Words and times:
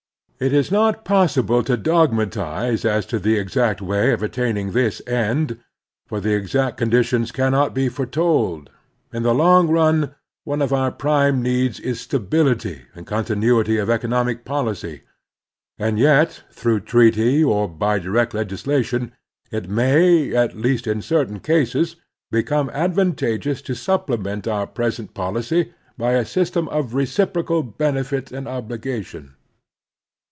It 0.43 0.53
is 0.53 0.71
not 0.71 1.05
possible 1.05 1.61
to 1.65 1.77
dogmatize 1.77 2.83
as 2.83 3.05
to 3.13 3.19
the 3.19 3.37
exact 3.37 3.79
way 3.79 4.11
of 4.11 4.23
attaining 4.23 4.71
this 4.71 4.99
end, 5.05 5.59
for 6.07 6.19
the 6.19 6.33
exact 6.33 6.77
conditions 6.77 7.31
can 7.31 7.51
not 7.51 7.75
be 7.75 7.89
foretold. 7.89 8.71
In 9.13 9.21
the 9.21 9.35
long 9.35 9.67
run, 9.67 10.15
one 10.43 10.63
of 10.63 10.73
our 10.73 10.89
prime 10.91 11.43
needs 11.43 11.79
is 11.79 12.01
stability 12.01 12.81
and 12.95 13.05
continuity 13.05 13.77
of 13.77 13.91
economic 13.91 14.43
policy; 14.43 15.01
and 15.77 15.99
yet, 15.99 16.41
through 16.49 16.79
treaty 16.79 17.43
or 17.43 17.67
by 17.69 17.99
direct 17.99 18.33
legis 18.33 18.63
lation, 18.63 19.11
it 19.51 19.69
may, 19.69 20.35
at 20.35 20.57
least 20.57 20.87
in 20.87 21.03
certain 21.03 21.39
cases, 21.39 21.97
become 22.31 22.71
advantageous 22.71 23.61
to 23.61 23.75
supplement 23.75 24.47
our 24.47 24.65
present 24.65 25.13
policy 25.13 25.71
by 25.99 26.13
a 26.13 26.25
system 26.25 26.67
of 26.69 26.95
reciprocal 26.95 27.61
benefit 27.61 28.31
and 28.31 28.47
obliga 28.47 29.05
tion. 29.05 29.35